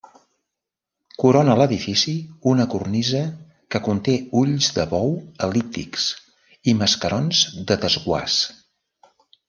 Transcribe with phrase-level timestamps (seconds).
[1.23, 2.13] Corona l'edifici
[2.53, 3.21] una cornisa
[3.75, 5.15] que conté ulls de bou
[5.49, 6.11] el·líptics
[6.73, 8.45] i mascarons de desguàs.